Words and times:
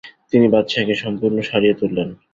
তিনি 0.31 0.45
বাদশাহকে 0.53 0.95
সম্পূর্ণ 1.03 1.37
সারিয়ে 1.41 1.75
তুললেন। 1.79 2.09